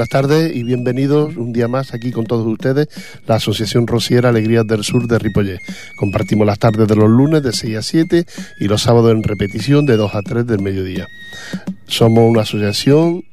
[0.00, 2.88] buenas tardes y bienvenidos un día más aquí con todos ustedes,
[3.26, 5.58] la Asociación Rociera Alegrías del Sur de Ripollet.
[5.94, 8.24] Compartimos las tardes de los lunes de 6 a 7
[8.60, 11.06] y los sábados en repetición de 2 a 3 del mediodía.
[11.86, 13.24] Somos una asociación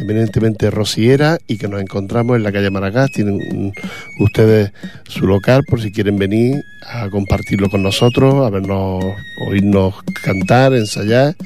[0.00, 3.12] eminentemente rociera y que nos encontramos en la calle Maracás.
[3.12, 3.72] Tienen
[4.18, 4.72] ustedes
[5.06, 9.04] su local por si quieren venir a compartirlo con nosotros, a vernos,
[9.46, 9.94] oírnos
[10.24, 11.36] cantar, ensayar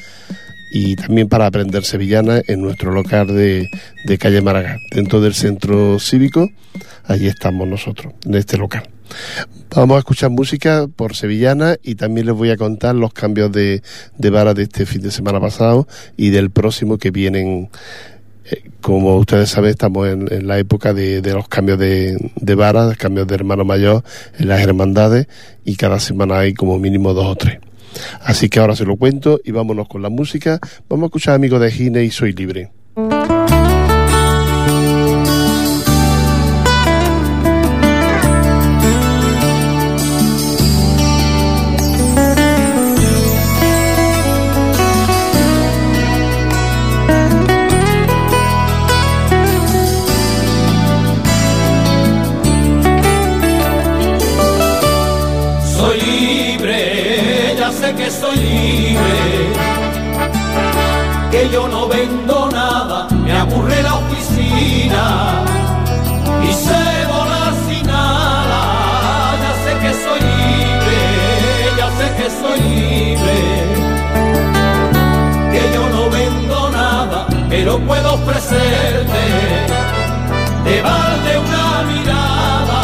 [0.71, 3.69] y también para aprender sevillana en nuestro local de,
[4.05, 6.49] de calle Maracás, dentro del centro cívico.
[7.05, 8.83] Allí estamos nosotros, en este local.
[9.75, 13.83] Vamos a escuchar música por sevillana y también les voy a contar los cambios de,
[14.19, 17.71] de vara de este fin de semana pasado y del próximo que vienen
[18.51, 23.27] eh, como ustedes saben, estamos en, la época de, los cambios de, de varas, cambios
[23.27, 24.05] de hermano mayor
[24.39, 25.27] en las hermandades
[25.65, 27.59] y cada semana hay como mínimo dos o tres.
[28.21, 30.61] Así que ahora se lo cuento y vámonos con la música.
[30.89, 32.71] Vamos a escuchar Amigo de Gine y Soy Libre.
[61.53, 65.05] Yo no vendo nada, me aburre la oficina
[66.43, 68.61] y sé volar sin nada.
[69.43, 71.01] Ya sé que soy libre,
[71.79, 73.39] ya sé que soy libre,
[75.53, 79.25] que yo no vendo nada, pero puedo ofrecerte
[80.65, 82.81] de vale una mirada.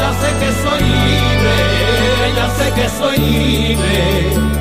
[0.00, 1.43] Ya sé que soy libre,
[2.76, 4.54] ya sé que soy libre.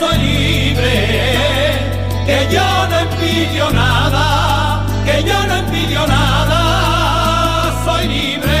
[0.00, 0.92] soy libre,
[2.26, 6.60] que yo no envidio nada, que yo no envidio nada,
[7.84, 8.60] soy libre.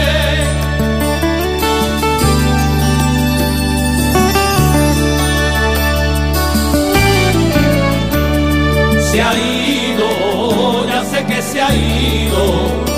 [9.10, 12.89] Se ha ido, ya sé que se ha ido,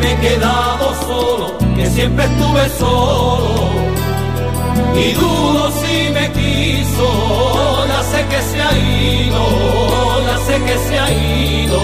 [0.00, 3.68] que me he quedado solo, que siempre estuve solo.
[4.94, 9.42] Y dudo si me quiso, ya sé que se ha ido,
[10.26, 11.80] ya sé que se ha ido,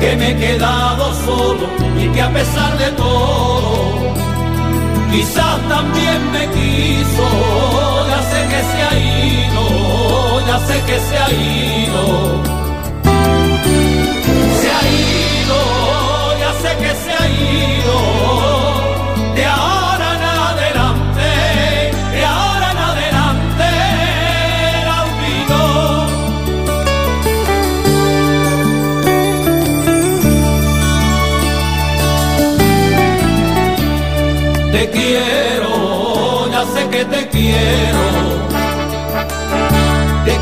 [0.00, 1.66] que me he quedado solo
[1.98, 4.14] y que a pesar de todo,
[5.10, 7.26] quizás también me quiso,
[8.08, 12.55] ya sé que se ha ido, ya sé que se ha ido.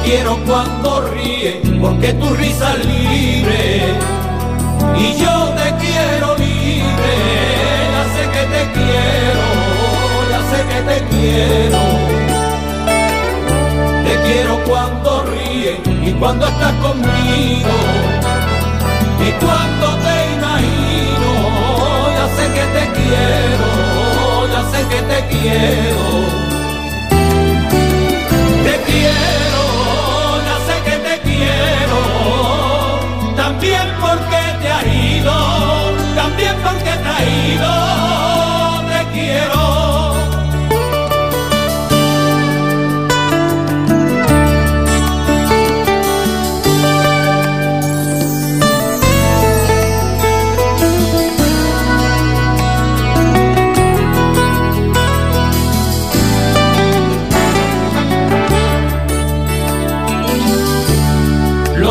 [0.04, 3.80] Quiero cuando ríes, porque tu risa es libre.
[4.96, 7.14] Y yo te quiero libre,
[7.94, 9.44] ya sé que te quiero,
[10.30, 11.82] ya sé que te quiero.
[14.04, 17.74] Te quiero cuando ríes y cuando estás conmigo.
[19.26, 21.30] Y cuando te imagino,
[22.16, 23.68] ya sé que te quiero,
[24.52, 26.53] ya sé que te quiero.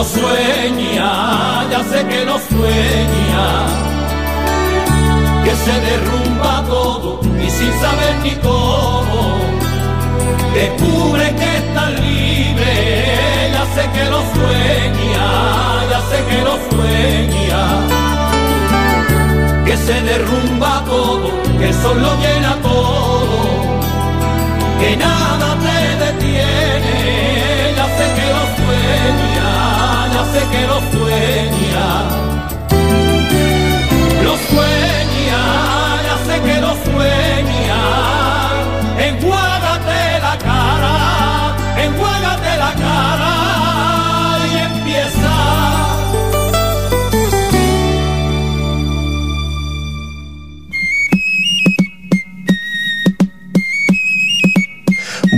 [0.04, 3.93] Sueña, ya sé que lo sueña
[5.54, 9.38] que se derrumba todo y sin saber ni cómo
[10.54, 12.74] descubre que está libre,
[13.54, 15.28] ya sé que lo sueña,
[15.92, 17.64] ya sé que lo sueña,
[19.66, 21.30] que se derrumba todo,
[21.60, 23.38] que solo llena todo,
[24.80, 26.98] que nada te detiene,
[27.78, 29.50] ya sé que lo sueña,
[30.16, 31.88] ya sé que lo sueña.
[34.24, 35.13] Lo sueña
[36.34, 37.82] se quedó sueña,
[39.08, 40.96] enjuágate la cara,
[41.86, 43.34] enjuágate la cara
[44.52, 45.34] y empieza.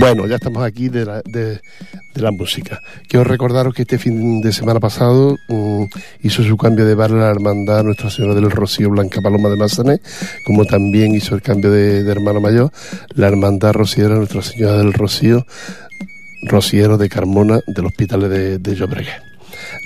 [0.00, 1.60] Bueno, ya estamos aquí de la, de,
[2.14, 2.80] de la música.
[3.08, 5.65] Quiero recordaros que este fin de semana pasado mm,
[6.22, 10.00] hizo su cambio de bar la hermandad Nuestra Señora del Rocío Blanca Paloma de Mazané,
[10.44, 12.72] como también hizo el cambio de, hermano mayor
[13.14, 15.46] la hermandad rociera Nuestra Señora del Rocío,
[16.42, 18.88] Rociero de Carmona del Hospital de, de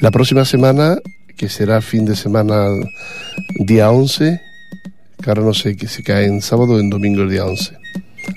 [0.00, 0.96] La próxima semana,
[1.36, 2.68] que será fin de semana
[3.58, 4.40] día 11,
[5.22, 7.80] que ahora no sé que se cae en sábado o en domingo el día 11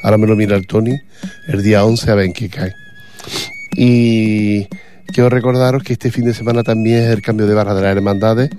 [0.01, 0.99] Ahora me lo mira el Tony,
[1.47, 2.73] el día 11 a ver en qué cae.
[3.75, 4.67] Y
[5.07, 7.95] quiero recordaros que este fin de semana también es el cambio de barra de las
[7.95, 8.49] hermandades.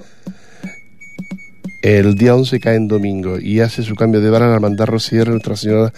[1.83, 5.25] El día 11 cae en domingo y hace su cambio de barra la hermandad Rocío
[5.25, 5.93] Nuestra Señora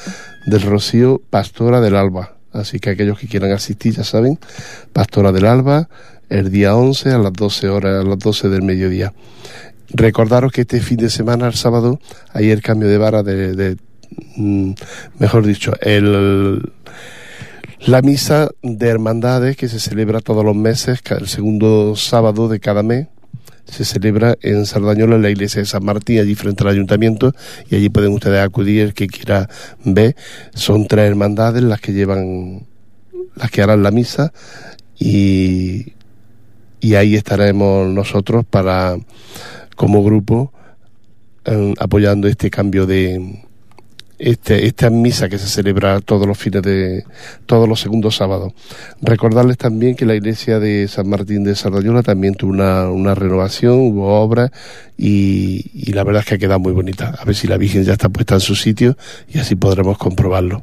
[0.46, 2.36] del Rocío, Pastora del Alba.
[2.52, 4.38] Así que aquellos que quieran asistir ya saben,
[4.92, 5.88] Pastora del Alba,
[6.28, 9.12] el día 11 a las 12 horas, a las 12 del mediodía.
[9.90, 12.00] Recordaros que este fin de semana, el sábado,
[12.32, 13.76] hay el cambio de vara de
[14.36, 14.72] Mm,
[15.18, 16.72] mejor dicho, el,
[17.86, 22.82] la misa de hermandades que se celebra todos los meses, el segundo sábado de cada
[22.82, 23.06] mes,
[23.64, 27.32] se celebra en Sardañola, en la iglesia de San Martín, allí frente al ayuntamiento,
[27.70, 29.48] y allí pueden ustedes acudir, el que quiera
[29.84, 30.16] ver.
[30.52, 32.66] Son tres hermandades las que llevan,
[33.36, 34.32] las que harán la misa,
[34.98, 35.92] y,
[36.80, 38.96] y ahí estaremos nosotros para,
[39.76, 40.52] como grupo,
[41.78, 43.44] apoyando este cambio de,
[44.18, 47.04] este, esta misa que se celebra todos los fines de,
[47.46, 48.52] todos los segundos sábados.
[49.02, 53.78] Recordarles también que la iglesia de San Martín de Sardañola también tuvo una, una renovación,
[53.78, 54.50] hubo obras
[54.96, 57.14] y, y, la verdad es que ha quedado muy bonita.
[57.18, 58.96] A ver si la Virgen ya está puesta en su sitio
[59.28, 60.62] y así podremos comprobarlo.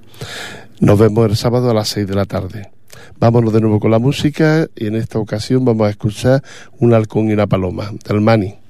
[0.79, 2.71] Nos vemos el sábado a las seis de la tarde.
[3.19, 6.43] Vámonos de nuevo con la música y en esta ocasión vamos a escuchar
[6.79, 8.62] un halcón y una paloma, del Mani.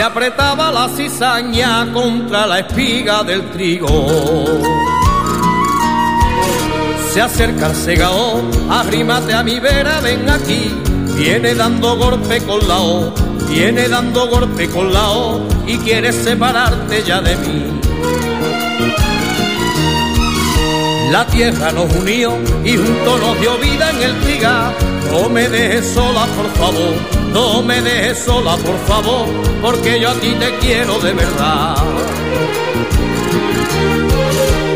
[0.00, 3.86] Se apretaba la cizaña contra la espiga del trigo.
[7.12, 10.74] Se acerca el segao, arrímate a mi vera, ven aquí,
[11.18, 13.12] viene dando golpe con la O,
[13.50, 17.80] viene dando golpe con la O y quiere separarte ya de mí.
[21.10, 24.72] La tierra nos unió y juntos nos dio vida en el trigal.
[25.12, 29.26] No me dejes sola, por favor, no me dejes sola, por favor,
[29.62, 31.76] porque yo a ti te quiero de verdad.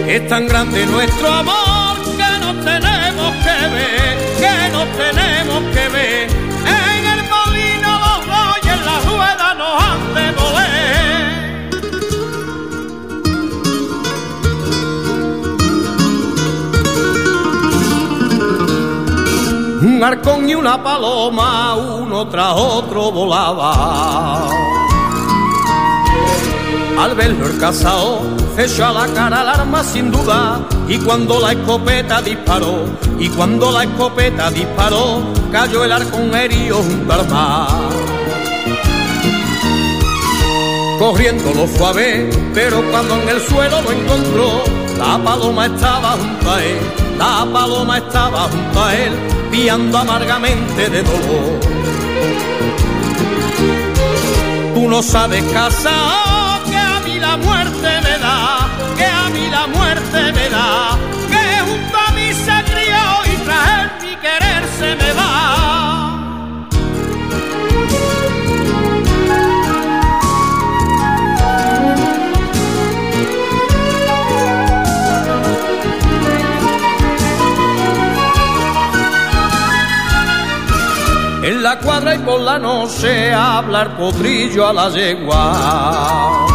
[0.09, 1.84] Es tan grande nuestro amor
[20.05, 24.51] Un arcón y una paloma, uno tras otro volaba.
[26.99, 28.21] Al verlo el casao,
[28.59, 32.85] echó a la cara al arma sin duda, y cuando la escopeta disparó,
[33.19, 37.69] y cuando la escopeta disparó, cayó el arcón herido junto al mar.
[40.99, 44.65] Corriendo lo fue a ver, pero cuando en el suelo lo encontró,
[44.99, 46.79] la paloma estaba junto a él,
[47.17, 51.61] la paloma estaba junto a él, amargamente de dolor.
[54.75, 55.93] Tú no sabes casa
[56.69, 60.84] que a mí la muerte me da, que a mí la muerte me da,
[81.85, 86.47] cuadra y por la noche hablar podrillo a la yegua.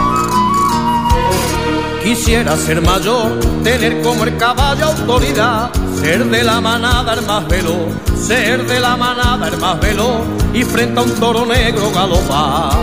[2.04, 5.70] Quisiera ser mayor, tener como el caballo autoridad,
[6.02, 10.22] ser de la manada el más veloz, ser de la manada el más veloz
[10.54, 12.74] y frente a un toro negro galopar.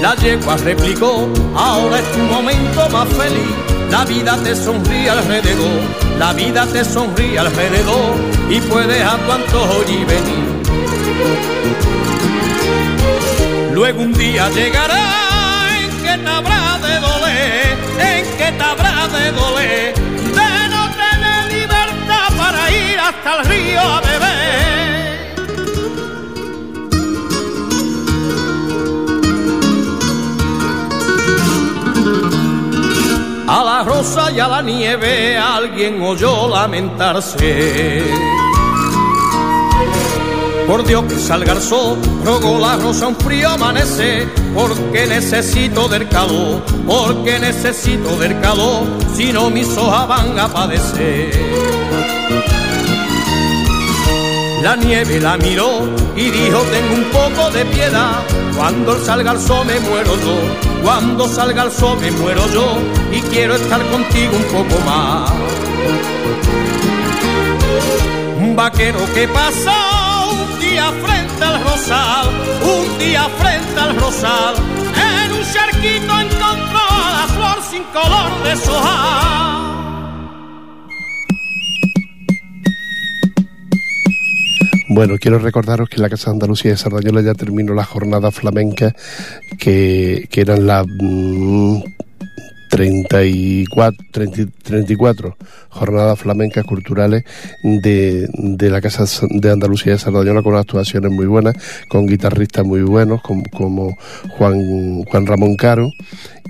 [0.00, 3.54] La yegua replicó, ahora es tu momento más feliz,
[3.90, 5.80] la vida te sonríe alrededor,
[6.18, 10.48] la vida te sonríe alrededor y puedes a tu antojo y venir.
[13.72, 19.32] Luego un día llegará en que te habrá de doler, en que te habrá de
[19.32, 24.27] doler, de no tener libertad para ir hasta el río a beber.
[33.88, 38.04] Rosa y a la nieve alguien oyó lamentarse.
[40.66, 46.06] Por Dios que salga el sol, rogó la rosa un frío amanece, porque necesito del
[46.08, 51.30] calor, porque necesito del calor, si no mis hojas van a padecer.
[54.62, 58.22] La nieve la miró y dijo tengo un poco de piedad,
[58.54, 62.78] cuando el sol me muero yo, cuando salga el sol me muero yo
[63.12, 65.30] y quiero estar contigo un poco más.
[68.38, 69.74] Un vaquero que pasa
[70.30, 72.28] un día frente al rosal,
[72.62, 74.54] un día frente al rosal,
[74.94, 76.80] en un charquito encontró
[77.16, 79.47] la flor sin color de soja.
[84.98, 88.32] Bueno, quiero recordaros que en la Casa de Andalucía de Sardañola ya terminó la jornada
[88.32, 88.92] flamenca
[89.56, 91.82] que, que eran las mm,
[92.68, 94.04] 34,
[94.64, 95.36] 34
[95.68, 97.22] jornadas flamencas culturales
[97.62, 101.54] de, de, la Casa de Andalucía de Sardañola con actuaciones muy buenas,
[101.88, 103.96] con guitarristas muy buenos como, como
[104.30, 105.90] Juan, Juan Ramón Caro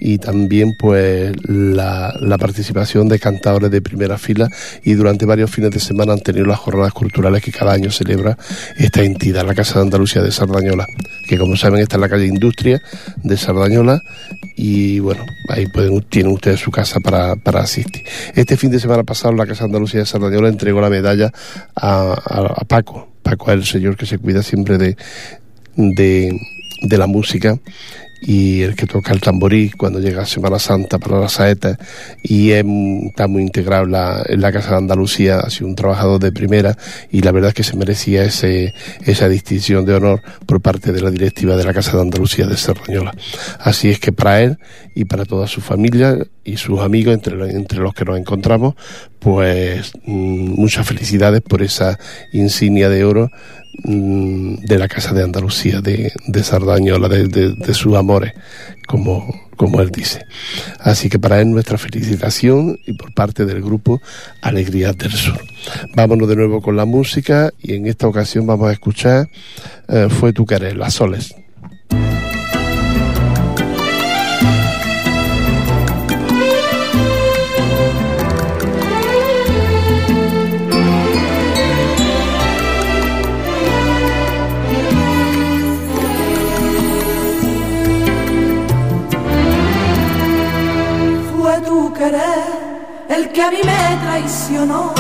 [0.01, 4.49] y también pues la, participación de cantadores de primera fila
[4.85, 8.39] y durante varios fines de semana han tenido las jornadas culturales que cada año celebra
[8.77, 10.87] esta entidad, la Casa de Andalucía de Sardañola,
[11.29, 12.81] que como saben está en la calle Industria
[13.23, 14.01] de Sardañola
[14.57, 18.05] y bueno, ahí pueden, tienen ustedes su casa para, para asistir.
[18.35, 21.33] Este fin de semana pasado la Casa de Andalucía de Sardañola entregó la medalla
[21.75, 24.97] a, a, a Paco, Paco es el señor que se cuida siempre de,
[25.77, 26.39] de,
[26.83, 27.59] de la música
[28.21, 31.79] y el que toca el tamborí cuando llega Semana Santa para la saeta
[32.23, 36.33] y está muy integrado la, en la, Casa de Andalucía, ha sido un trabajador de
[36.33, 36.77] primera
[37.11, 41.01] y la verdad es que se merecía ese, esa distinción de honor por parte de
[41.01, 43.15] la directiva de la Casa de Andalucía de Serrañola.
[43.61, 44.59] Así es que para él
[44.95, 48.75] y para toda su familia y sus amigos entre, entre los que nos encontramos,
[49.19, 51.99] pues mmm, muchas felicidades por esa
[52.33, 53.31] insignia de oro
[53.85, 58.33] de la Casa de Andalucía de, de Sardañola, de, de, de sus amores,
[58.87, 60.25] como, como él dice.
[60.81, 64.01] Así que para él nuestra felicitación y por parte del grupo
[64.43, 65.41] Alegrías del Sur.
[65.95, 69.29] Vámonos de nuevo con la música y en esta ocasión vamos a escuchar
[69.89, 71.35] eh, Fue tu querer, las soles.
[93.19, 94.93] El que a mí me traicionó.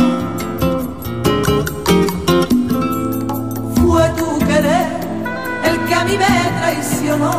[3.76, 4.88] Fue tu querer
[5.68, 7.32] el que a mí me traicionó,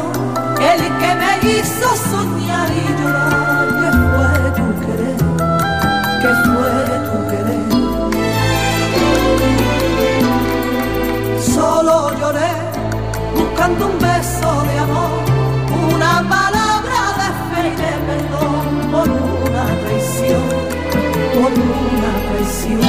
[0.71, 3.67] el que me hizo soñar y llorar.
[3.79, 5.19] Que fue tu querer,
[6.21, 6.74] que fue
[7.07, 7.67] tu querer.
[11.55, 12.51] Solo lloré
[13.36, 15.12] buscando un beso de amor,
[15.93, 16.49] una palabra
[21.41, 22.81] por una traición.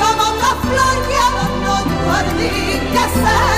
[0.00, 3.55] Como otra flor que abandonó tu jardín que se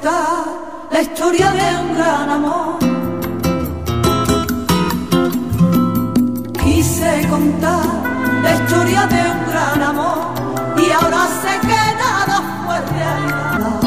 [0.00, 2.78] contar la historia de un gran amor.
[6.62, 7.84] Quise contar
[8.42, 10.18] la historia de un gran amor
[10.78, 13.80] y ahora sé que nada fue realidad.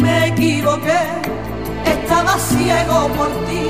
[0.00, 1.02] Me equivoqué,
[1.86, 3.62] estaba ciego por ti,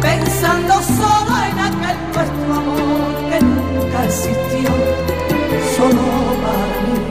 [0.00, 4.70] pensando solo en aquel nuestro amor que nunca existió,
[5.76, 6.02] solo
[6.42, 7.03] para mí.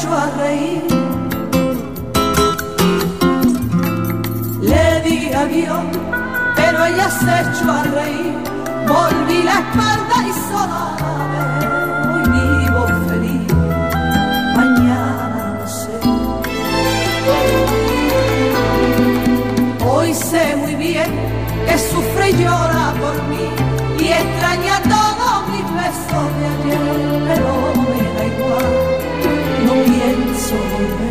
[0.00, 0.82] Echó a reír.
[5.32, 5.76] la vio,
[6.56, 8.34] pero ella se echó a reír.
[8.88, 10.84] Volví la espalda y sola
[12.12, 13.52] hoy vivo feliz.
[14.56, 15.96] Mañana no sé.
[19.84, 21.10] Hoy sé muy bien
[21.66, 23.46] que sufre y llora por mí
[23.98, 27.59] y extraña todos mis besos de ayer, pero
[30.50, 31.09] soul.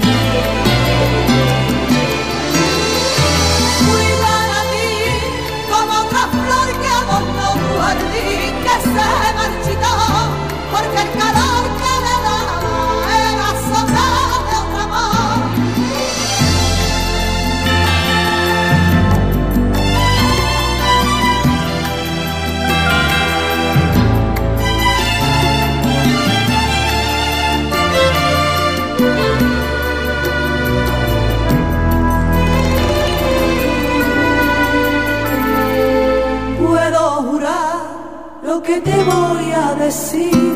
[39.03, 40.48] Voy a decir.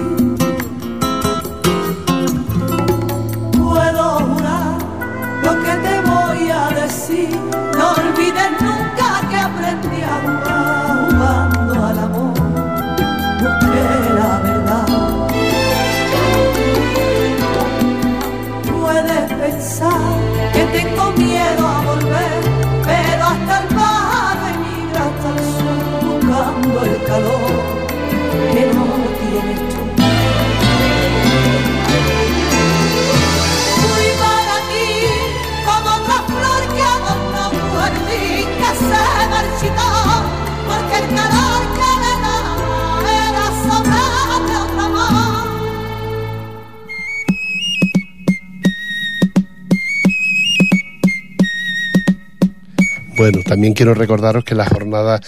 [53.44, 55.20] También quiero recordaros que la jornada,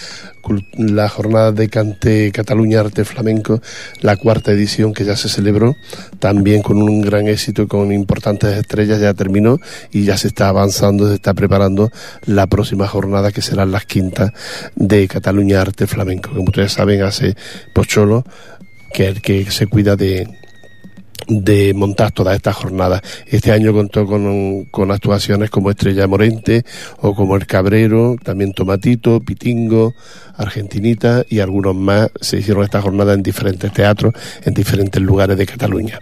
[0.76, 3.60] la jornada de Cante Cataluña Arte Flamenco,
[4.00, 5.76] la cuarta edición que ya se celebró,
[6.18, 9.58] también con un gran éxito con importantes estrellas, ya terminó
[9.92, 11.90] y ya se está avanzando, se está preparando
[12.26, 14.32] la próxima jornada que serán las quintas
[14.74, 16.30] de Cataluña Arte Flamenco.
[16.30, 17.36] Como ustedes saben, hace
[17.72, 18.24] Pocholo,
[18.92, 20.26] que es el que se cuida de,
[21.28, 23.02] de montar todas estas jornadas.
[23.26, 26.64] Este año contó con, con actuaciones como Estrella Morente
[26.98, 29.94] o como El Cabrero, también Tomatito, Pitingo,
[30.36, 32.10] Argentinita y algunos más.
[32.20, 35.98] Se hicieron estas jornadas en diferentes teatros, en diferentes lugares de Cataluña.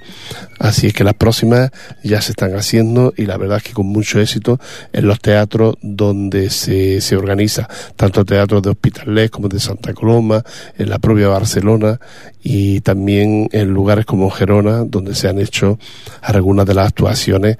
[0.58, 1.70] Así es que las próximas
[2.02, 4.60] ya se están haciendo y la verdad es que con mucho éxito
[4.92, 10.44] en los teatros donde se, se organiza, tanto teatros de Hospitalet como de Santa Coloma,
[10.78, 11.98] en la propia Barcelona
[12.42, 15.78] y también en lugares como Gerona, donde se han hecho
[16.22, 17.58] algunas de las actuaciones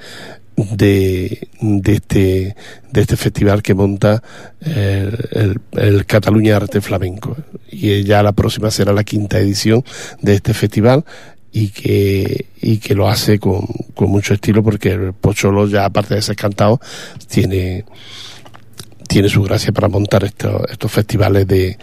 [0.56, 1.48] de,
[1.86, 2.54] este
[2.94, 4.22] este festival que monta
[4.60, 7.36] el, el, el Cataluña Arte Flamenco.
[7.70, 9.84] Y ya la próxima será la quinta edición
[10.22, 11.04] de este festival
[11.54, 16.16] y que, y que lo hace con, con mucho estilo porque el Pocholo ya aparte
[16.16, 16.80] de ser cantado
[17.28, 17.84] tiene
[19.06, 21.78] tiene su gracia para montar estos, estos festivales de,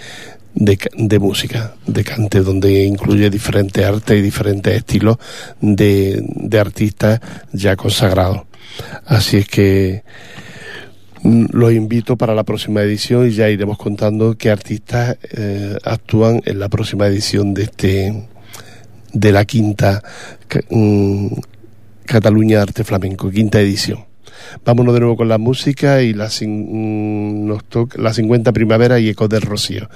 [0.54, 5.18] de, de música, de cante, donde incluye diferentes artes y diferentes estilos
[5.60, 7.20] de, de artistas
[7.52, 8.44] ya consagrados.
[9.06, 10.04] Así es que
[11.24, 16.42] mm, los invito para la próxima edición y ya iremos contando qué artistas eh, actúan
[16.46, 18.28] en la próxima edición de este
[19.14, 20.02] de la quinta
[20.70, 21.28] mm,
[22.06, 24.06] Cataluña Arte Flamenco, quinta edición.
[24.66, 29.10] Vámonos de nuevo con la música y la, mm, nos toca la 50 primavera y
[29.10, 29.90] Ecos del Rocío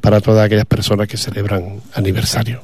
[0.00, 2.62] para todas aquellas personas que celebran aniversario.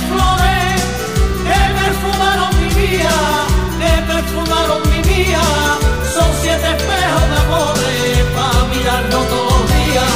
[0.00, 0.82] Flores
[1.46, 3.16] que perfumaron mi vida,
[3.80, 5.42] que perfumaron mi vida.
[6.14, 10.14] Son siete espejos de amores para mirarnos todos los días.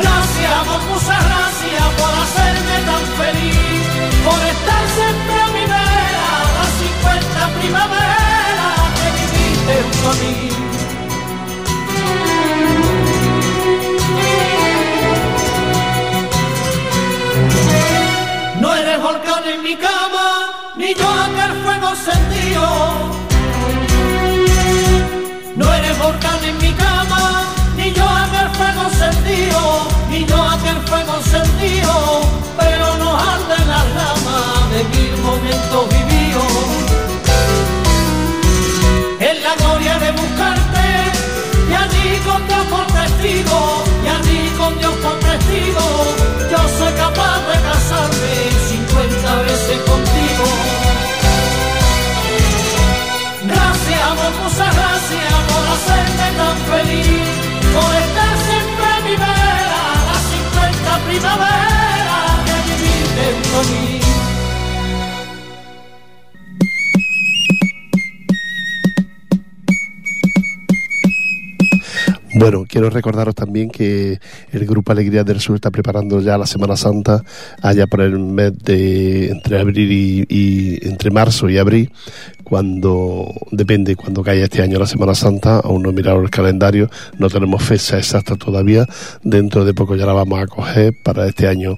[0.00, 0.56] Gracias,
[0.90, 3.82] muchas gracias por hacerme tan feliz,
[4.26, 10.41] por estar siempre a mi vera, las 50 primaveras que viviste junto a mí.
[21.64, 22.62] Fuego sentido.
[25.56, 27.44] No eres volcán en mi cama,
[27.76, 29.60] ni yo aquel fuego sentido,
[30.10, 32.22] ni yo aquel fuego sentido,
[32.58, 36.52] pero nos arden las ramas de mil momentos vividos.
[39.20, 40.86] En la gloria de buscarte,
[41.70, 46.01] y allí con Dios por testigo, y allí con Dios por testigo,
[56.62, 57.21] hacerme
[72.42, 74.18] Bueno, quiero recordaros también que
[74.50, 77.22] el Grupo Alegría del Sur está preparando ya la Semana Santa,
[77.62, 81.92] allá por el mes de entre abril y, entre marzo y abril,
[82.42, 86.90] cuando depende cuando caiga este año la Semana Santa, aún no he mirado el calendario,
[87.16, 88.88] no tenemos fecha exacta todavía,
[89.22, 91.76] dentro de poco ya la vamos a coger para este año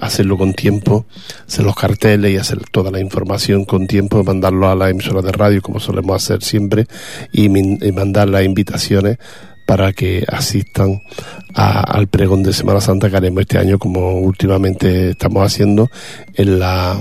[0.00, 1.06] hacerlo con tiempo,
[1.46, 5.30] hacer los carteles y hacer toda la información con tiempo, mandarlo a la emisora de
[5.30, 6.88] radio como solemos hacer siempre
[7.32, 9.18] y, y mandar las invitaciones
[9.70, 11.00] para que asistan
[11.54, 15.88] al pregón de Semana Santa que haremos este año como últimamente estamos haciendo
[16.34, 17.00] en la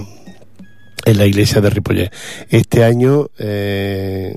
[1.03, 2.11] en la iglesia de Ripollet.
[2.47, 4.35] Este año eh,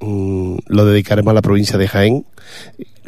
[0.00, 2.24] mm, lo dedicaremos a la provincia de Jaén.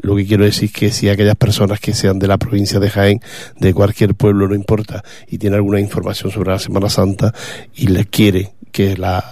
[0.03, 2.91] Lo que quiero decir es que si aquellas personas que sean de la provincia de
[2.91, 3.23] Jaén,
[3.59, 7.33] de cualquier pueblo, no importa, y tienen alguna información sobre la Semana Santa
[7.75, 9.25] y les quiere que la,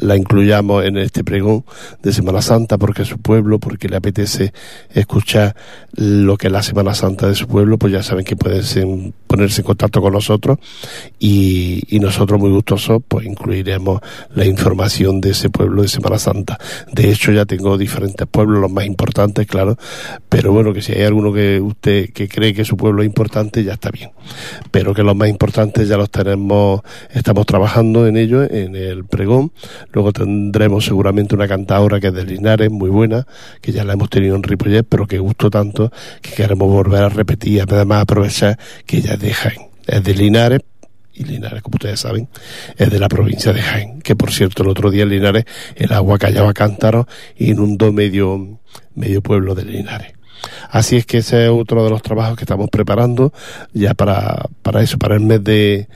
[0.00, 1.64] la incluyamos en este pregón
[2.02, 4.52] de Semana Santa porque su pueblo, porque le apetece
[4.92, 5.54] escuchar
[5.94, 9.60] lo que es la Semana Santa de su pueblo, pues ya saben que pueden ponerse
[9.60, 10.58] en contacto con nosotros
[11.18, 14.00] y, y nosotros muy gustosos pues incluiremos
[14.34, 16.58] la información de ese pueblo de Semana Santa.
[16.92, 19.76] De hecho ya tengo diferentes pueblos, los más importantes, claro,
[20.28, 23.64] pero bueno, que si hay alguno que usted que cree que su pueblo es importante,
[23.64, 24.10] ya está bien.
[24.70, 29.52] Pero que los más importantes ya los tenemos, estamos trabajando en ello, en el pregón.
[29.92, 33.26] Luego tendremos seguramente una cantadora que es de Linares, muy buena,
[33.60, 37.08] que ya la hemos tenido en Ripollet, pero que gustó tanto que queremos volver a
[37.08, 40.60] repetir, además aprovechar que ella es de Jaén, es de Linares,
[41.14, 42.28] y Linares, como ustedes saben,
[42.76, 45.92] es de la provincia de Jaén, que por cierto el otro día en Linares el
[45.92, 48.60] agua callaba cántaros y inundó medio,
[48.94, 50.12] medio pueblo de Linares.
[50.70, 53.32] Así es que ese es otro de los trabajos que estamos preparando
[53.72, 55.88] ya para, para eso, para el mes de,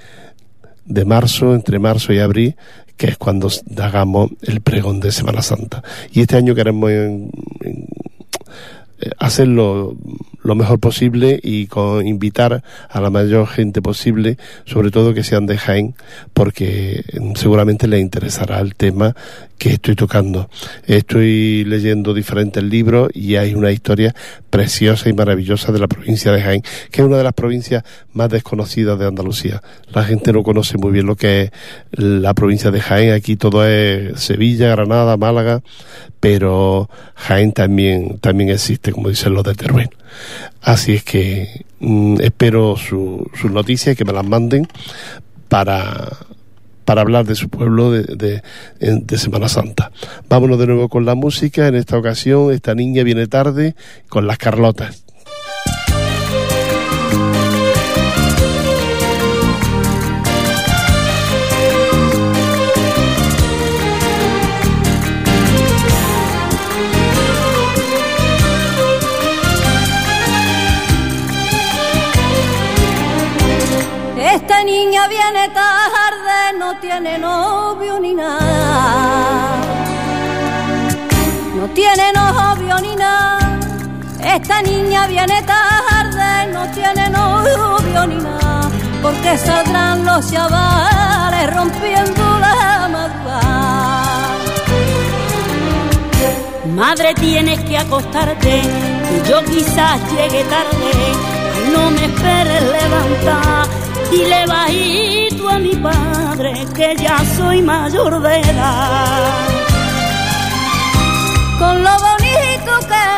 [0.84, 2.56] de marzo, entre marzo y abril,
[3.02, 5.82] que es cuando hagamos el pregón de Semana Santa.
[6.12, 7.30] Y este año queremos en-
[7.62, 7.88] en-
[9.18, 9.96] hacerlo
[10.42, 15.46] lo mejor posible y con invitar a la mayor gente posible, sobre todo que sean
[15.46, 15.94] de Jaén,
[16.32, 19.14] porque mm, seguramente les interesará el tema
[19.58, 20.50] que estoy tocando.
[20.86, 24.12] Estoy leyendo diferentes libros y hay una historia
[24.50, 28.28] preciosa y maravillosa de la provincia de Jaén, que es una de las provincias más
[28.28, 29.62] desconocidas de Andalucía.
[29.94, 31.50] La gente no conoce muy bien lo que es
[31.92, 33.12] la provincia de Jaén.
[33.12, 35.62] Aquí todo es Sevilla, Granada, Málaga,
[36.18, 39.90] pero Jaén también, también existe, como dicen los de Teruel.
[40.60, 44.68] Así es que mm, espero sus noticias, que me las manden
[45.48, 46.08] para,
[46.84, 48.42] para hablar de su pueblo de, de,
[48.80, 49.92] de, Semana Santa.
[50.28, 51.66] Vámonos de nuevo con la música.
[51.66, 53.74] En esta ocasión, esta niña viene tarde
[54.08, 55.01] con las Carlotas.
[84.34, 88.70] Esta niña viene tarde, no tiene novio ni nada.
[89.02, 94.38] Porque saldrán los chavales rompiendo la madrugada.
[96.74, 98.62] Madre, tienes que acostarte,
[99.08, 100.92] que yo quizás llegue tarde.
[101.72, 109.48] No me esperes levantar Dile bajito a mi padre que ya soy mayor de edad.
[111.58, 113.11] Con lo bonito que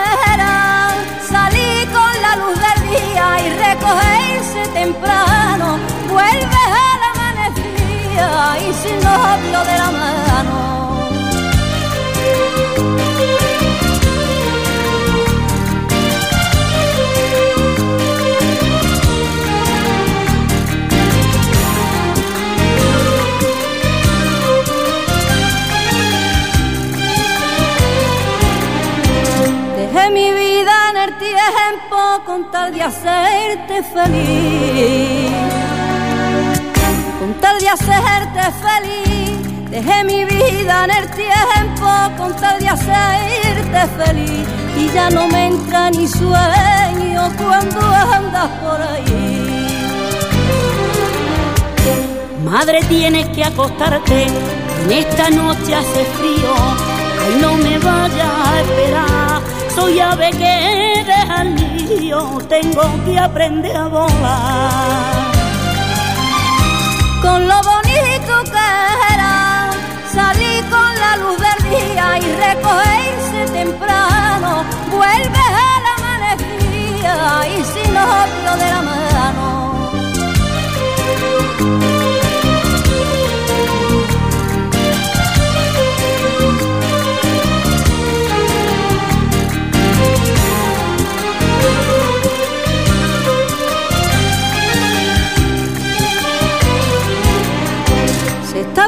[3.44, 5.78] y recogerse temprano.
[6.08, 10.74] Vuelve a la amanecía y sin novio de la mano.
[30.10, 32.82] mi vida en el tiempo con tal de
[33.64, 35.30] hacerte feliz.
[37.18, 41.86] Con tal de hacerte feliz, dejé mi vida en el tiempo
[42.18, 44.46] con tal de hacerte feliz.
[44.76, 49.40] Y ya no me entra ni sueño cuando andas por ahí.
[52.44, 56.54] Madre, tienes que acostarte, en esta noche hace frío,
[57.24, 61.44] ay no me vaya a esperar soy ave que deja
[61.84, 65.32] nido, tengo que aprender a volar.
[67.22, 68.68] Con lo bonito que
[69.14, 69.70] era,
[70.12, 77.16] salí con la luz del día y recogerse temprano, vuelve a la amanecía
[77.48, 79.03] y sin novio de la mano.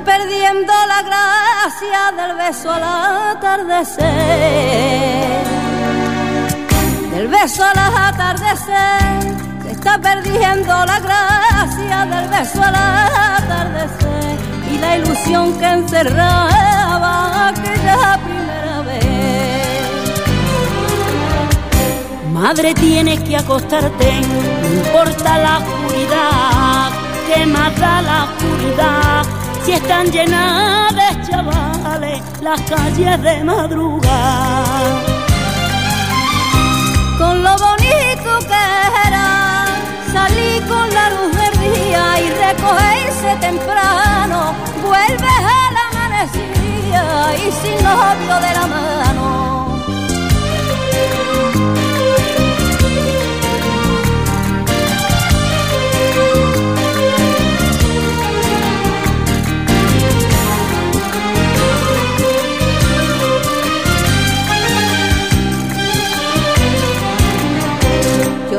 [0.07, 2.85] Perdiendo la gracia del beso al
[3.33, 4.07] atardecer.
[7.13, 14.37] Del beso al atardecer, se está perdiendo la gracia del beso al atardecer
[14.73, 19.05] y la ilusión que encerraba aquella primera vez.
[22.33, 24.21] Madre, tienes que acostarte,
[24.63, 26.91] no importa la oscuridad,
[27.27, 29.06] que mata la oscuridad
[29.67, 35.03] si están llenas de chavales las calles de madrugada.
[37.19, 38.65] Con lo bonito que
[39.09, 39.67] era,
[40.13, 45.87] salí con la luz del día y recogerse temprano, vuelve a la
[47.35, 49.56] y sin novio de la mano.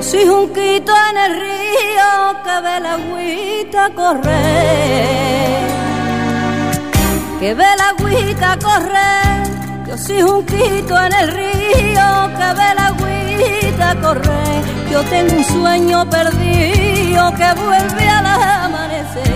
[0.09, 2.09] Soy un quito en el río
[2.45, 5.67] que ve la agüita correr,
[7.41, 9.47] que ve la agüita correr.
[9.85, 14.61] Yo soy un quito en el río que ve la agüita correr.
[14.89, 19.27] Yo tengo un sueño perdido que vuelve al amanecer.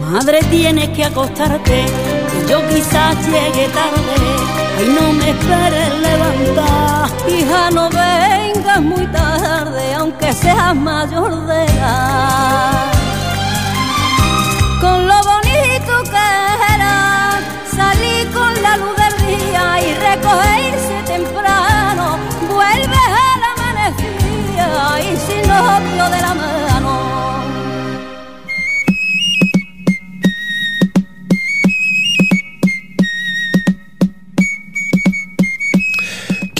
[0.00, 1.86] Madre, tienes que acostarte,
[2.30, 4.37] que yo quizás llegue tarde
[4.80, 7.08] y no me esperes levantar.
[7.28, 12.77] Hija, no vengas muy tarde, aunque seas mayor de edad.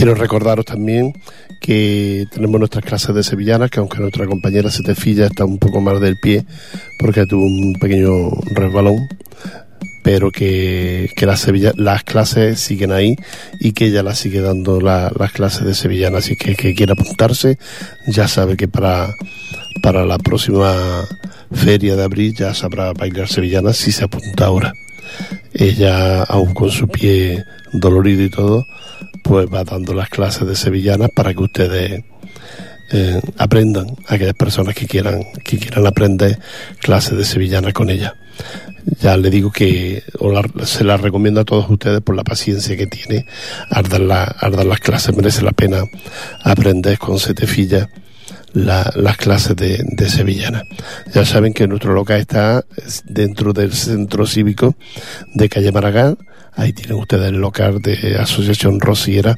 [0.08, 1.12] Quiero recordaros también
[1.60, 6.00] que tenemos nuestras clases de sevillanas, que aunque nuestra compañera Setefilla está un poco mal
[6.00, 6.46] del pie
[6.98, 9.06] porque tuvo un pequeño resbalón,
[10.02, 13.16] pero que, que las, las clases siguen ahí
[13.60, 16.20] y que ella las sigue dando las clases de sevillana.
[16.20, 17.58] Así que que quiera apuntarse
[18.06, 19.12] ya sabe que para,
[19.82, 21.04] para la próxima
[21.52, 24.72] feria de abril ya sabrá bailar sevillana si se apunta ahora.
[25.52, 27.44] Ella, aún con su pie
[27.74, 28.64] dolorido y todo,
[29.22, 32.04] pues va dando las clases de sevillanas para que ustedes
[32.90, 36.38] eh, aprendan, aquellas personas que quieran, que quieran aprender
[36.80, 38.14] clases de sevillana con ella.
[39.00, 40.02] Ya le digo que
[40.64, 43.26] se la recomiendo a todos ustedes por la paciencia que tiene
[43.68, 45.14] al dar, las clases.
[45.14, 45.84] Merece la pena
[46.42, 47.90] aprender con setefilla
[48.54, 50.62] las clases de, de, sevillana.
[51.12, 52.64] Ya saben que nuestro local está
[53.04, 54.74] dentro del centro cívico
[55.34, 56.16] de calle Maragall.
[56.58, 59.36] Ahí tienen ustedes el local de Asociación Rosiera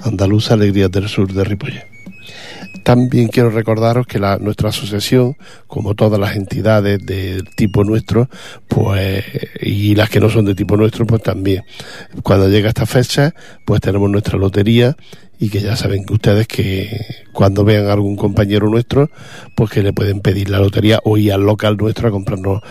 [0.00, 1.86] Andaluza Alegrías del Sur de Ripollet.
[2.82, 5.36] También quiero recordaros que nuestra asociación,
[5.68, 8.28] como todas las entidades de tipo nuestro,
[8.66, 9.24] pues,
[9.60, 11.62] y las que no son de tipo nuestro, pues también,
[12.24, 14.96] cuando llega esta fecha, pues tenemos nuestra lotería
[15.38, 16.90] y que ya saben que ustedes que
[17.32, 19.12] cuando vean a algún compañero nuestro,
[19.54, 22.62] pues que le pueden pedir la lotería o ir al local nuestro a comprarnos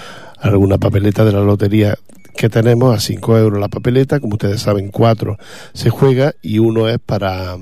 [0.41, 1.97] alguna papeleta de la lotería
[2.38, 5.38] que tenemos a 5 euros la papeleta, como ustedes saben, cuatro
[5.73, 7.58] se juega y uno es para,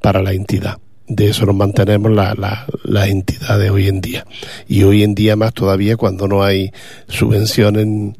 [0.00, 4.26] para la entidad de eso nos mantenemos las la, entidades hoy en día.
[4.66, 6.70] Y hoy en día más todavía cuando no hay
[7.08, 8.14] subvenciones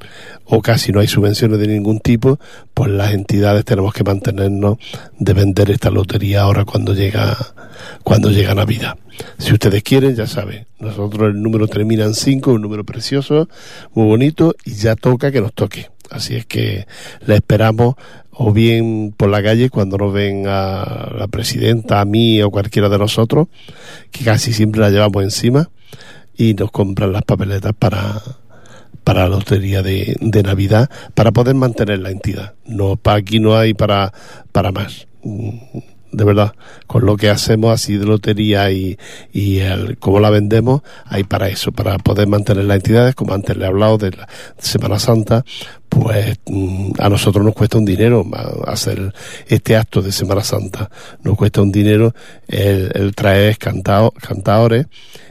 [0.45, 2.39] o casi no hay subvenciones de ningún tipo,
[2.73, 4.79] pues las entidades tenemos que mantenernos
[5.19, 7.37] de vender esta lotería ahora cuando llega
[8.03, 8.97] cuando llega Navidad.
[9.39, 13.49] Si ustedes quieren, ya saben, nosotros el número termina en 5, un número precioso,
[13.95, 15.91] muy bonito, y ya toca que nos toque.
[16.11, 16.87] Así es que
[17.27, 17.97] le esperamos
[18.41, 22.89] o bien por la calle cuando nos ven a la presidenta, a mí o cualquiera
[22.89, 23.49] de nosotros,
[24.13, 25.71] que casi siempre la llevamos encima
[26.37, 28.23] y nos compran las papeletas para,
[29.03, 32.55] para la lotería de, de Navidad para poder mantener la entidad.
[32.65, 34.13] No, para aquí no hay para,
[34.53, 35.09] para más
[36.11, 36.55] de verdad,
[36.87, 38.99] con lo que hacemos así de lotería y,
[39.33, 43.57] y el, cómo la vendemos, hay para eso, para poder mantener las entidades, como antes
[43.57, 45.45] le he hablado de la Semana Santa,
[45.89, 48.25] pues mm, a nosotros nos cuesta un dinero
[48.67, 49.13] hacer
[49.47, 50.91] este acto de Semana Santa,
[51.23, 52.15] nos cuesta un dinero
[52.47, 54.87] el, traer cantado, cantadores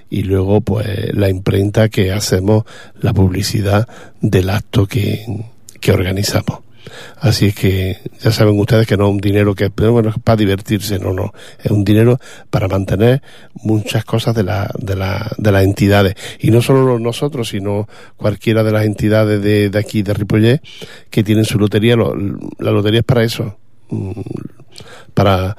[0.09, 2.63] y luego pues la imprenta que hacemos,
[3.01, 3.87] la publicidad
[4.21, 5.43] del acto que,
[5.79, 6.66] que organizamos.
[7.17, 10.99] Así es que ya saben ustedes que no es un dinero que bueno, para divertirse,
[10.99, 11.33] no, no.
[11.63, 12.19] Es un dinero
[12.49, 13.21] para mantener
[13.55, 16.15] muchas cosas de, la, de, la, de las entidades.
[16.39, 20.61] Y no solo nosotros, sino cualquiera de las entidades de, de aquí, de Ripollet,
[21.09, 21.95] que tienen su lotería.
[21.95, 23.57] la lotería es para eso.
[23.89, 24.21] Mm,
[25.13, 25.55] para,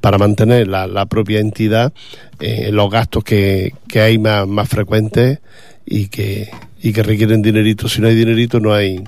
[0.00, 1.92] para mantener la, la propia entidad
[2.38, 5.40] eh, los gastos que, que hay más, más frecuentes
[5.84, 6.48] y que,
[6.82, 7.88] y que requieren dinerito.
[7.88, 9.04] Si no hay dinerito, no hay,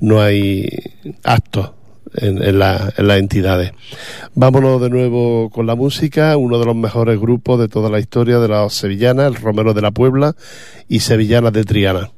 [0.00, 0.68] no hay
[1.24, 1.72] actos
[2.14, 3.72] en, en, las entidades.
[4.34, 8.38] Vámonos de nuevo con la música, uno de los mejores grupos de toda la historia
[8.38, 10.34] de las sevillanas, el Romero de la Puebla
[10.88, 12.10] y Sevillanas de Triana.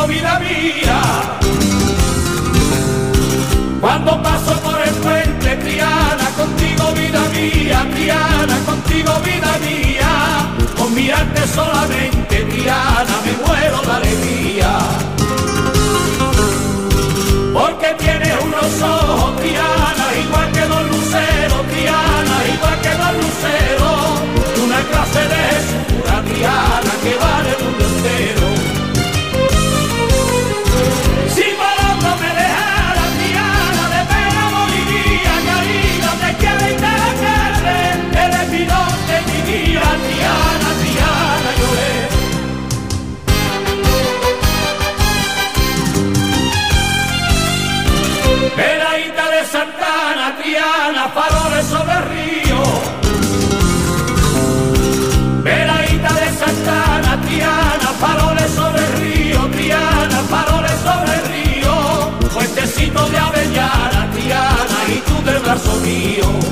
[0.00, 1.00] Vida mía.
[3.80, 10.12] Cuando paso por el puente, Triana, contigo vida mía, Triana, contigo vida mía.
[10.76, 14.78] Con mirarte solamente, Triana, me muero de alegría.
[17.52, 24.02] Porque tienes unos ojos, Triana, igual que dos luceros, Triana, igual que dos luceros.
[24.64, 27.41] Una clase de Jesús, Triana, que vale
[65.60, 66.51] tú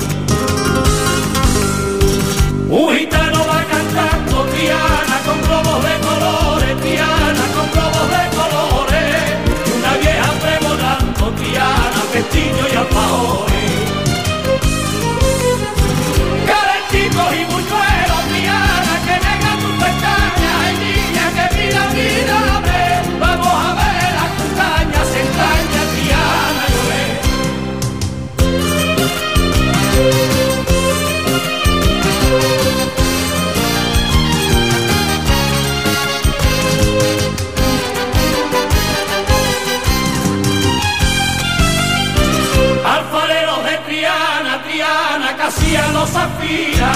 [45.71, 46.91] día los afina.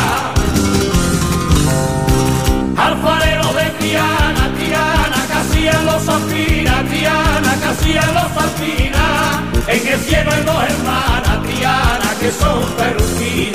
[2.75, 9.05] Alfarero de Triana, Triana, Casilla los afina, Triana, Casilla los afina.
[9.67, 13.54] En el cielo hay dos hermanas, Triana, que son peruquinas.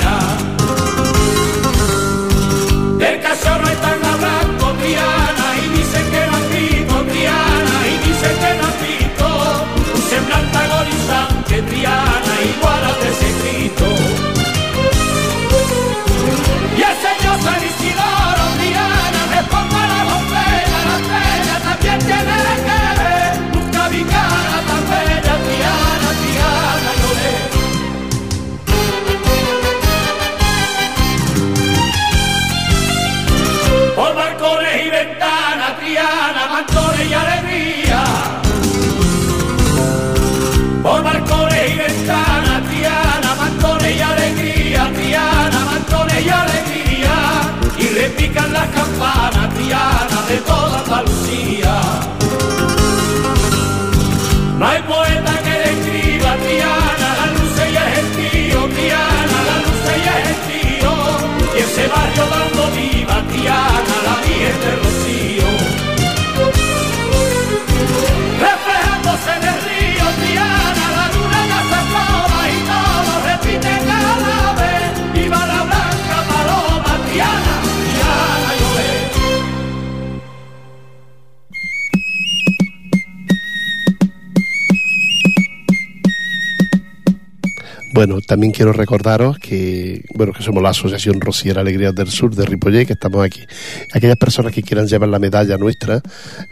[49.71, 50.60] mañana de
[88.03, 92.47] Bueno, también quiero recordaros que, bueno, que somos la Asociación Rociera Alegrías del Sur de
[92.47, 93.41] Ripollet, que estamos aquí.
[93.93, 96.01] Aquellas personas que quieran llevar la medalla nuestra,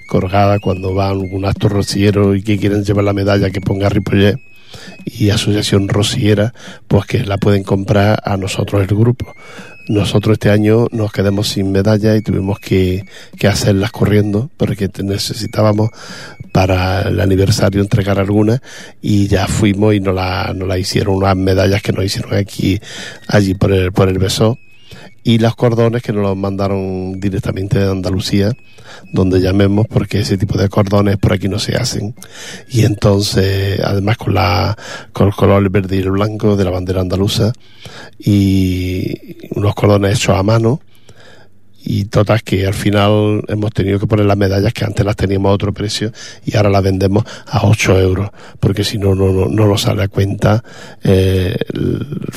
[0.08, 4.38] colgada cuando va un acto rociero y que quieran llevar la medalla que ponga Ripollet,
[5.06, 6.54] y Asociación Rociera,
[6.88, 9.36] pues que la pueden comprar a nosotros el grupo.
[9.90, 13.06] Nosotros este año nos quedamos sin medalla y tuvimos que,
[13.40, 15.90] que hacerlas corriendo porque necesitábamos
[16.52, 18.62] para el aniversario entregar algunas
[19.02, 21.16] y ya fuimos y nos la, nos la hicieron.
[21.16, 22.80] Unas medallas que nos hicieron aquí,
[23.28, 24.60] allí por el, por el beso
[25.24, 28.52] y los cordones que nos los mandaron directamente de Andalucía,
[29.12, 32.16] donde llamemos porque ese tipo de cordones por aquí no se hacen.
[32.70, 34.78] Y entonces, además con la
[35.14, 37.54] con el color verde y el blanco de la bandera andaluza
[38.18, 40.80] y unos cordones hechos a mano
[41.84, 45.50] y todas que al final hemos tenido que poner las medallas que antes las teníamos
[45.50, 46.12] a otro precio
[46.46, 50.08] y ahora las vendemos a 8 euros porque si no no, no nos sale a
[50.08, 50.64] cuenta
[51.04, 51.56] eh,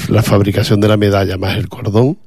[0.08, 2.18] la fabricación de la medalla más el cordón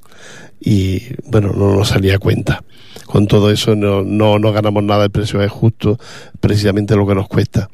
[0.59, 2.63] y bueno, no nos salía cuenta.
[3.05, 5.99] Con todo eso no, no, no ganamos nada, el precio es justo,
[6.39, 7.69] precisamente lo que nos cuesta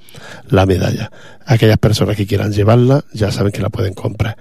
[0.50, 1.10] la medalla.
[1.46, 4.38] Aquellas personas que quieran llevarla ya saben que la pueden comprar,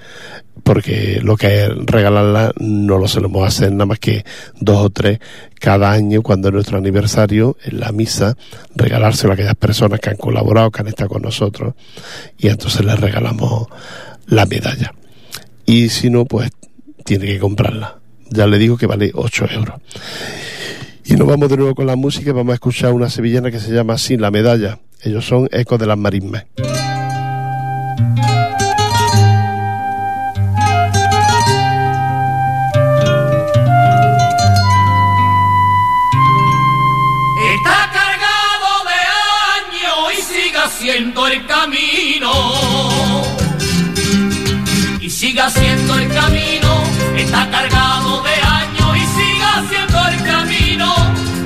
[0.65, 4.25] porque lo que es regalarla no lo solemos hacer nada más que
[4.59, 5.21] dos o tres
[5.61, 8.37] cada año cuando es nuestro aniversario en la misa,
[8.75, 11.75] regalárselo a aquellas personas que han colaborado, que han estado con nosotros
[12.37, 13.69] y entonces les regalamos
[14.27, 14.93] la medalla.
[15.67, 16.51] Y si no, pues
[17.05, 18.00] tiene que comprarla
[18.31, 19.81] ya le digo que vale 8 euros.
[21.05, 23.59] Y nos vamos de nuevo con la música y vamos a escuchar una sevillana que
[23.59, 24.79] se llama Sin la medalla.
[25.03, 26.45] Ellos son Ecos de las Marismas.
[37.55, 39.01] Está cargado de
[39.59, 42.33] años y siga siendo el camino.
[45.01, 46.70] Y siga siendo el camino.
[47.61, 50.95] Cargado de años y siga siendo el camino.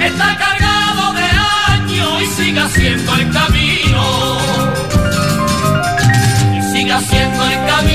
[0.00, 1.24] Está cargado de
[1.72, 4.38] años y siga siendo el camino.
[6.56, 7.93] Y siga siendo el camino,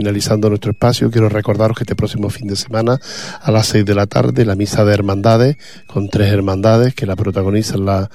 [0.00, 1.10] finalizando nuestro espacio.
[1.10, 2.98] Quiero recordaros que este próximo fin de semana,
[3.42, 7.16] a las seis de la tarde, la misa de hermandades, con tres hermandades que la
[7.16, 8.10] protagonizan la,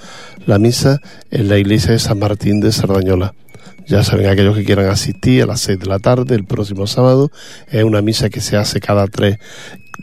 [0.47, 3.36] la misa en la iglesia de San Martín de Sardañola.
[3.86, 7.29] Ya saben, aquellos que quieran asistir a las seis de la tarde, el próximo sábado,
[7.69, 9.38] es una misa que se hace cada tres,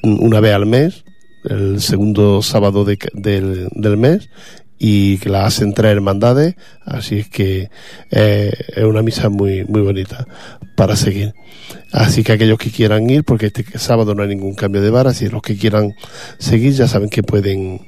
[0.05, 1.05] una vez al mes,
[1.43, 4.31] el segundo sábado de, del, del mes,
[4.79, 6.55] y que la hacen tres hermandades,
[6.85, 7.71] así es que
[8.13, 10.27] eh, es una misa muy, muy bonita
[10.75, 11.35] para seguir.
[11.93, 15.13] Así que aquellos que quieran ir, porque este sábado no hay ningún cambio de vara,
[15.13, 15.95] si los que quieran
[16.39, 17.81] seguir ya saben que pueden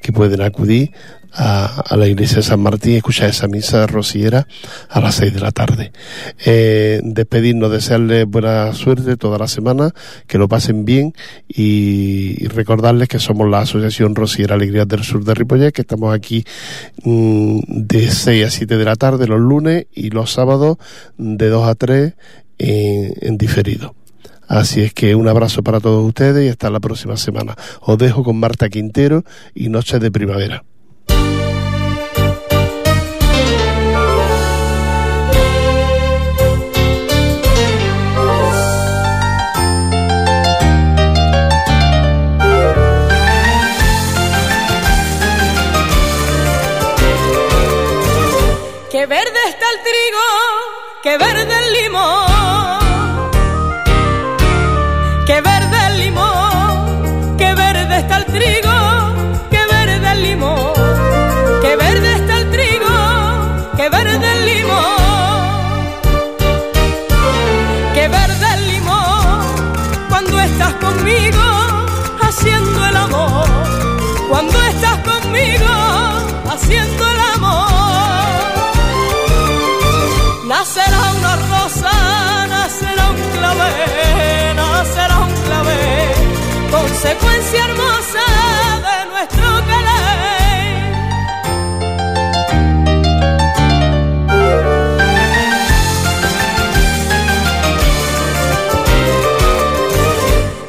[0.00, 0.92] que pueden acudir
[1.34, 4.46] a, la iglesia de San Martín y escuchar esa misa rociera
[4.88, 5.92] a las seis de la tarde.
[6.44, 9.90] Eh, despedirnos, desearles buena suerte toda la semana,
[10.26, 11.14] que lo pasen bien
[11.48, 16.44] y, recordarles que somos la Asociación Rociera Alegría del Sur de Ripollet, que estamos aquí
[17.04, 20.76] mm, de 6 a 7 de la tarde los lunes y los sábados
[21.16, 22.14] de 2 a 3
[22.58, 23.94] en, en diferido.
[24.48, 27.56] Así es que un abrazo para todos ustedes y hasta la próxima semana.
[27.80, 29.24] Os dejo con Marta Quintero
[29.54, 30.64] y Noches de Primavera.
[51.02, 52.80] Qué verde el limón.
[55.26, 58.76] Qué verde el limón, qué verde está el trigo,
[59.50, 60.72] qué verde el limón.
[61.62, 62.94] Qué verde está el trigo,
[63.76, 65.02] qué verde el limón.
[67.94, 69.40] Qué verde el limón
[70.08, 71.42] cuando estás conmigo
[72.20, 73.46] haciendo el amor.
[74.28, 75.72] Cuando estás conmigo
[76.50, 78.31] haciendo el amor.
[80.52, 81.92] Nacerá una rosa,
[82.46, 86.12] nacerá un clavel, nacerá un clavel,
[86.70, 88.24] consecuencia hermosa
[88.86, 90.82] de nuestro querer.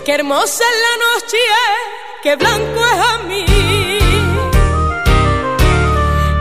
[0.05, 1.41] Qué hermosa es la noche,
[2.23, 3.45] qué blanco es a mí,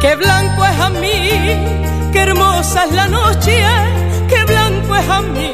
[0.01, 1.91] qué blanco es a mí,
[2.23, 3.64] hermosa es la noche,
[4.29, 5.53] qué blanco es a mí,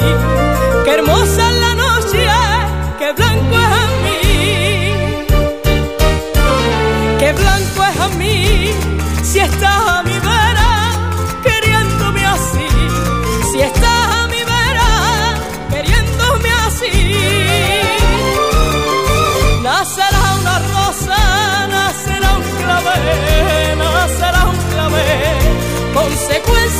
[0.84, 2.26] qué hermosa es la noche,
[2.98, 4.20] qué blanco es a mí,
[7.18, 8.70] qué blanco es a mí,
[9.22, 9.87] si estás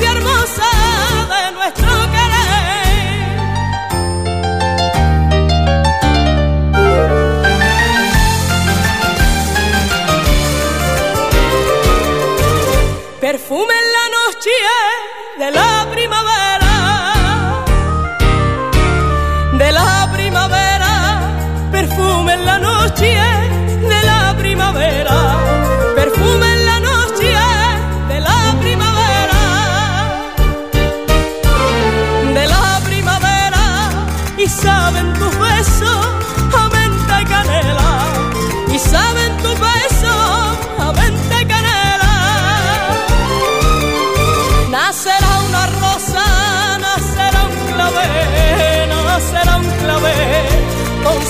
[0.04, 0.70] hermosa
[1.32, 2.38] de nuestro querer.
[13.20, 14.54] Perfume en la noche
[15.38, 16.74] de la primavera,
[19.58, 21.20] de la primavera,
[21.72, 23.37] perfume en la noche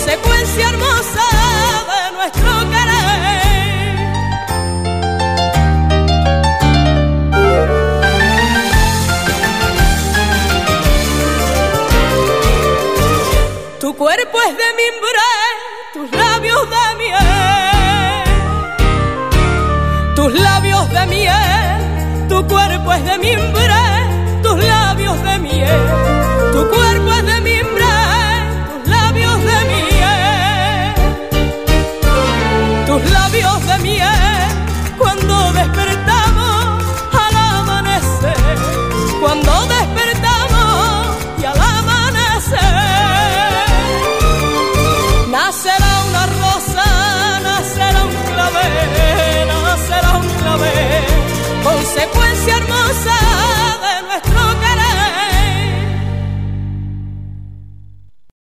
[0.09, 1.27] consecuencia hermosa
[1.91, 2.99] de nuestro querer.
[13.79, 15.27] Tu cuerpo es de mimbre,
[15.93, 18.25] tus labios de miel,
[20.17, 23.59] tus labios de miel, tu cuerpo es de mimbre,